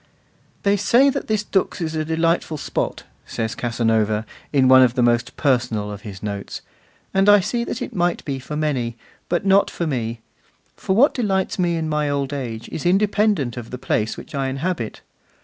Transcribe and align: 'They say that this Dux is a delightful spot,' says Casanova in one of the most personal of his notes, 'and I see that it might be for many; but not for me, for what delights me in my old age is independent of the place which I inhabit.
'They 0.63 0.75
say 0.75 1.09
that 1.11 1.27
this 1.27 1.43
Dux 1.43 1.79
is 1.79 1.93
a 1.93 2.03
delightful 2.03 2.57
spot,' 2.57 3.03
says 3.23 3.53
Casanova 3.53 4.25
in 4.51 4.67
one 4.67 4.81
of 4.81 4.95
the 4.95 5.03
most 5.03 5.37
personal 5.37 5.91
of 5.91 6.01
his 6.01 6.23
notes, 6.23 6.63
'and 7.13 7.29
I 7.29 7.39
see 7.39 7.63
that 7.65 7.83
it 7.83 7.93
might 7.95 8.25
be 8.25 8.39
for 8.39 8.55
many; 8.55 8.97
but 9.29 9.45
not 9.45 9.69
for 9.69 9.85
me, 9.85 10.21
for 10.75 10.95
what 10.95 11.13
delights 11.13 11.59
me 11.59 11.75
in 11.75 11.87
my 11.87 12.09
old 12.09 12.33
age 12.33 12.67
is 12.69 12.83
independent 12.83 13.57
of 13.57 13.69
the 13.69 13.77
place 13.77 14.17
which 14.17 14.33
I 14.33 14.47
inhabit. 14.47 15.01